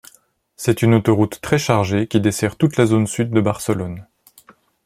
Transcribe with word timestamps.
C'est 0.57 0.81
une 0.81 0.95
autoroute 0.95 1.39
très 1.41 1.59
chargée 1.59 2.07
qui 2.07 2.19
dessert 2.19 2.55
toute 2.55 2.75
la 2.75 2.87
zone 2.87 3.05
sud 3.05 3.29
de 3.29 3.39
Barcelone. 3.39 4.07